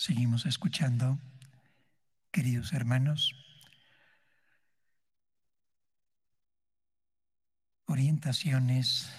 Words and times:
Seguimos 0.00 0.46
escuchando, 0.46 1.18
queridos 2.30 2.72
hermanos, 2.72 3.34
orientaciones 7.84 9.12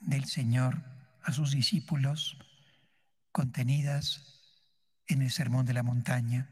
del 0.00 0.24
Señor 0.24 0.82
a 1.22 1.30
sus 1.30 1.52
discípulos 1.52 2.38
contenidas 3.30 4.50
en 5.06 5.22
el 5.22 5.30
Sermón 5.30 5.64
de 5.64 5.74
la 5.74 5.84
Montaña. 5.84 6.48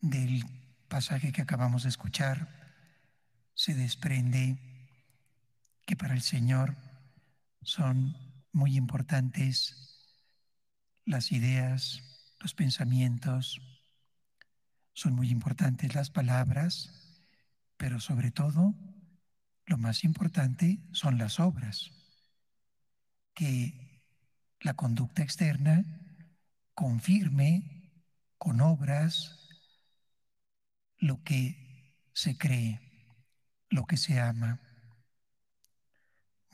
Del 0.00 0.44
pasaje 0.86 1.32
que 1.32 1.42
acabamos 1.42 1.82
de 1.82 1.88
escuchar 1.88 2.46
se 3.54 3.74
desprende 3.74 4.58
que 5.86 5.96
para 5.96 6.14
el 6.14 6.22
Señor 6.22 6.85
son 7.66 8.16
muy 8.52 8.76
importantes 8.76 9.74
las 11.04 11.32
ideas, 11.32 12.00
los 12.40 12.54
pensamientos, 12.54 13.60
son 14.92 15.14
muy 15.14 15.30
importantes 15.30 15.94
las 15.94 16.10
palabras, 16.10 17.20
pero 17.76 17.98
sobre 17.98 18.30
todo 18.30 18.74
lo 19.66 19.78
más 19.78 20.04
importante 20.04 20.78
son 20.92 21.18
las 21.18 21.40
obras, 21.40 21.90
que 23.34 24.00
la 24.60 24.74
conducta 24.74 25.24
externa 25.24 25.84
confirme 26.72 27.90
con 28.38 28.60
obras 28.60 29.48
lo 30.98 31.22
que 31.24 31.96
se 32.12 32.38
cree, 32.38 32.80
lo 33.70 33.86
que 33.86 33.96
se 33.96 34.20
ama. 34.20 34.60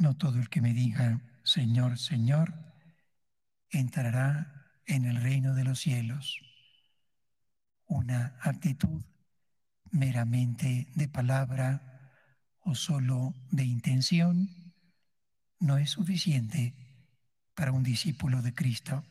No 0.02 0.16
todo 0.16 0.40
el 0.40 0.48
que 0.48 0.60
me 0.60 0.74
diga, 0.74 1.20
Señor, 1.44 1.96
Señor, 1.96 2.52
entrará 3.70 4.66
en 4.84 5.04
el 5.04 5.14
reino 5.22 5.54
de 5.54 5.62
los 5.62 5.78
cielos. 5.78 6.40
Una 7.86 8.36
actitud 8.40 9.04
meramente 9.92 10.88
de 10.96 11.06
palabra 11.06 12.10
o 12.62 12.74
solo 12.74 13.32
de 13.52 13.64
intención 13.64 14.74
no 15.60 15.78
es 15.78 15.90
suficiente 15.90 16.74
para 17.54 17.70
un 17.70 17.84
discípulo 17.84 18.42
de 18.42 18.54
Cristo. 18.54 19.04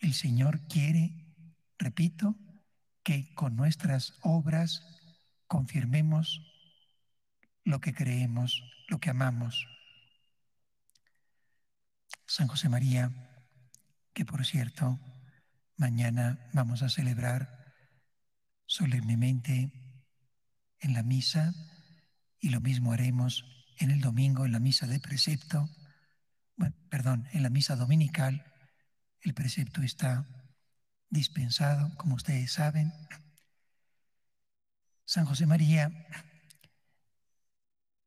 El 0.00 0.12
Señor 0.12 0.60
quiere, 0.68 1.34
repito, 1.78 2.36
que 3.02 3.32
con 3.34 3.56
nuestras 3.56 4.18
obras 4.20 4.82
confirmemos 5.46 6.61
lo 7.64 7.80
que 7.80 7.94
creemos, 7.94 8.62
lo 8.88 8.98
que 8.98 9.10
amamos. 9.10 9.66
San 12.26 12.48
José 12.48 12.68
María, 12.68 13.10
que 14.12 14.24
por 14.24 14.44
cierto, 14.44 14.98
mañana 15.76 16.48
vamos 16.52 16.82
a 16.82 16.88
celebrar 16.88 17.74
solemnemente 18.66 19.70
en 20.80 20.94
la 20.94 21.02
misa 21.02 21.54
y 22.40 22.48
lo 22.48 22.60
mismo 22.60 22.92
haremos 22.92 23.44
en 23.78 23.90
el 23.90 24.00
domingo 24.00 24.46
en 24.46 24.52
la 24.52 24.60
misa 24.60 24.86
de 24.86 25.00
precepto, 25.00 25.68
bueno, 26.56 26.74
perdón, 26.88 27.28
en 27.32 27.42
la 27.42 27.50
misa 27.50 27.76
dominical. 27.76 28.44
El 29.20 29.34
precepto 29.34 29.82
está 29.82 30.26
dispensado, 31.10 31.94
como 31.96 32.14
ustedes 32.14 32.52
saben. 32.52 32.92
San 35.04 35.24
José 35.24 35.46
María 35.46 35.90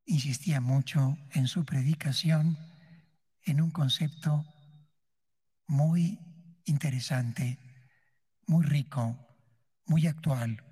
insistía 0.06 0.60
mucho 0.60 1.18
en 1.32 1.48
su 1.48 1.64
predicación 1.64 2.56
en 3.42 3.60
un 3.60 3.70
concepto 3.70 4.44
muy 5.66 6.18
interesante, 6.64 7.58
muy 8.46 8.64
rico, 8.64 9.18
muy 9.84 10.06
actual. 10.06 10.62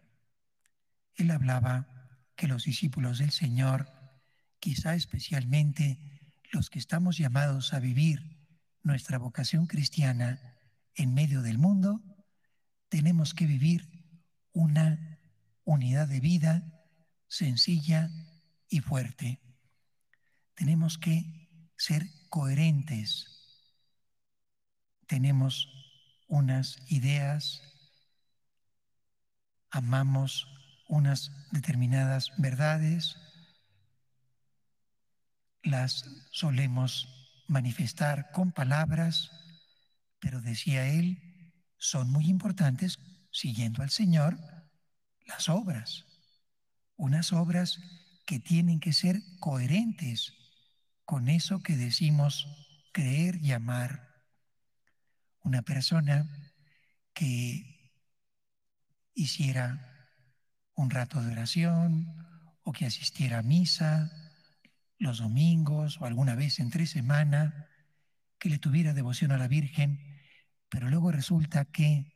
Él 1.17 1.31
hablaba 1.31 1.89
que 2.37 2.49
los 2.49 2.65
discípulos 2.65 3.19
del 3.19 3.31
Señor, 3.31 3.89
quizá 4.59 4.95
especialmente 4.95 5.99
los 6.53 6.71
que 6.71 6.78
estamos 6.78 7.19
llamados 7.19 7.75
a 7.75 7.81
vivir 7.81 8.49
nuestra 8.83 9.19
vocación 9.19 9.66
cristiana 9.66 10.41
en 10.95 11.15
medio 11.15 11.43
del 11.43 11.59
mundo, 11.59 12.03
tenemos 12.89 13.34
que 13.34 13.47
vivir 13.47 13.89
una 14.53 15.19
unidad 15.65 16.06
de 16.06 16.21
vida 16.21 16.84
sencilla 17.28 18.11
y 18.75 18.81
fuerte. 18.81 19.41
Tenemos 20.55 20.99
que 20.99 21.49
ser 21.77 22.09
coherentes. 22.29 23.27
Tenemos 25.07 25.69
unas 26.27 26.79
ideas, 26.91 27.63
amamos 29.71 30.49
unas 30.89 31.31
determinadas 31.53 32.33
verdades, 32.37 33.17
las 35.63 36.05
solemos 36.33 37.09
manifestar 37.47 38.33
con 38.33 38.51
palabras, 38.51 39.31
pero 40.19 40.41
decía 40.41 40.89
él, 40.89 41.53
son 41.79 42.11
muy 42.11 42.27
importantes, 42.27 42.99
siguiendo 43.31 43.84
al 43.84 43.91
Señor, 43.91 44.37
las 45.27 45.49
obras. 45.49 46.07
Unas 46.97 47.33
obras 47.33 47.79
que 48.25 48.41
tienen 48.41 48.81
que 48.81 48.93
ser 48.93 49.21
coherentes 49.41 50.35
con 51.05 51.29
eso 51.29 51.62
que 51.62 51.77
decimos 51.77 52.47
creer 52.93 53.37
y 53.43 53.53
amar. 53.53 54.23
Una 55.43 55.62
persona 55.62 56.27
que 57.13 57.93
hiciera 59.15 59.91
un 60.75 60.91
rato 60.91 61.23
de 61.23 61.33
oración 61.33 62.15
o 62.63 62.73
que 62.73 62.87
asistiera 62.87 63.39
a 63.39 63.43
misa 63.43 64.11
los 64.99 65.19
domingos 65.19 66.01
o 66.01 66.07
alguna 66.07 66.34
vez 66.34 66.61
entre 66.61 66.87
semana, 66.87 67.69
que 68.39 68.49
le 68.49 68.59
tuviera 68.59 68.95
devoción 68.95 69.33
a 69.33 69.39
la 69.39 69.49
Virgen, 69.49 70.01
pero 70.69 70.89
luego 70.89 71.13
resulta 71.13 71.65
que 71.65 72.15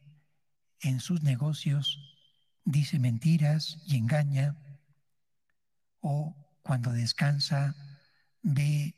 en 0.81 1.01
sus 1.01 1.23
negocios 1.23 2.17
dice 2.65 2.99
mentiras 2.99 3.83
y 3.87 3.97
engaña, 3.97 4.57
o 6.01 6.35
cuando 6.63 6.93
descansa 6.93 7.75
ve 8.43 8.95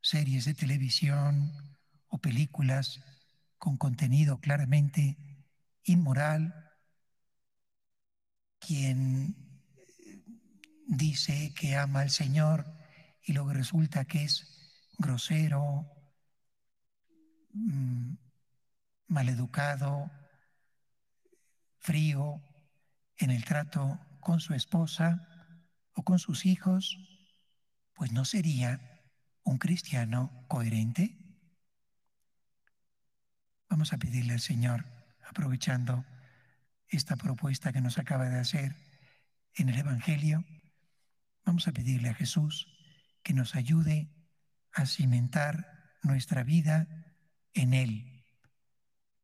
series 0.00 0.44
de 0.44 0.54
televisión 0.54 1.52
o 2.08 2.18
películas 2.18 3.00
con 3.58 3.76
contenido 3.76 4.38
claramente 4.40 5.18
inmoral, 5.84 6.54
quien 8.58 9.36
dice 10.86 11.52
que 11.54 11.76
ama 11.76 12.00
al 12.00 12.10
Señor 12.10 12.64
y 13.22 13.32
luego 13.32 13.52
resulta 13.52 14.04
que 14.06 14.24
es 14.24 14.94
grosero, 14.98 15.86
mm, 17.52 18.14
maleducado, 19.08 20.10
frío 21.78 22.42
en 23.16 23.30
el 23.30 23.44
trato 23.44 23.98
con 24.20 24.40
su 24.40 24.54
esposa, 24.54 25.27
o 25.98 26.04
con 26.04 26.20
sus 26.20 26.46
hijos, 26.46 26.96
pues 27.94 28.12
no 28.12 28.24
sería 28.24 29.02
un 29.42 29.58
cristiano 29.58 30.44
coherente. 30.46 31.18
Vamos 33.68 33.92
a 33.92 33.98
pedirle 33.98 34.34
al 34.34 34.40
Señor, 34.40 34.86
aprovechando 35.26 36.04
esta 36.86 37.16
propuesta 37.16 37.72
que 37.72 37.80
nos 37.80 37.98
acaba 37.98 38.28
de 38.28 38.38
hacer 38.38 38.76
en 39.56 39.70
el 39.70 39.78
Evangelio, 39.78 40.44
vamos 41.44 41.66
a 41.66 41.72
pedirle 41.72 42.10
a 42.10 42.14
Jesús 42.14 42.68
que 43.24 43.34
nos 43.34 43.56
ayude 43.56 44.08
a 44.72 44.86
cimentar 44.86 45.96
nuestra 46.04 46.44
vida 46.44 46.86
en 47.54 47.74
Él. 47.74 48.24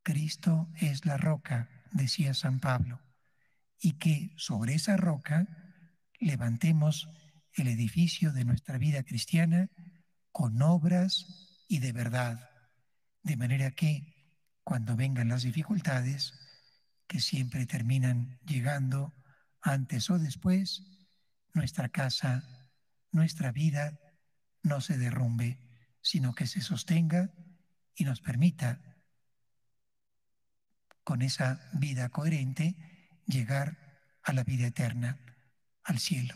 Cristo 0.03 0.67
es 0.75 1.05
la 1.05 1.15
roca, 1.15 1.69
decía 1.93 2.33
San 2.33 2.59
Pablo, 2.59 2.99
y 3.79 3.93
que 3.93 4.33
sobre 4.35 4.73
esa 4.73 4.97
roca 4.97 5.64
levantemos 6.25 7.07
el 7.53 7.67
edificio 7.67 8.33
de 8.33 8.45
nuestra 8.45 8.79
vida 8.79 9.03
cristiana 9.03 9.69
con 10.31 10.59
obras 10.63 11.63
y 11.67 11.79
de 11.79 11.93
verdad, 11.93 12.49
de 13.21 13.37
manera 13.37 13.71
que 13.71 14.41
cuando 14.63 14.95
vengan 14.95 15.29
las 15.29 15.43
dificultades, 15.43 16.33
que 17.07 17.19
siempre 17.19 17.67
terminan 17.67 18.39
llegando 18.43 19.13
antes 19.61 20.09
o 20.09 20.17
después, 20.17 20.83
nuestra 21.53 21.89
casa, 21.89 22.43
nuestra 23.11 23.51
vida 23.51 23.99
no 24.63 24.81
se 24.81 24.97
derrumbe, 24.97 25.59
sino 26.01 26.33
que 26.33 26.47
se 26.47 26.61
sostenga 26.61 27.29
y 27.93 28.03
nos 28.03 28.19
permita, 28.19 28.81
con 31.03 31.21
esa 31.21 31.69
vida 31.73 32.09
coherente, 32.09 32.75
llegar 33.27 33.77
a 34.23 34.33
la 34.33 34.43
vida 34.43 34.65
eterna 34.65 35.19
al 35.85 35.99
cielo. 35.99 36.35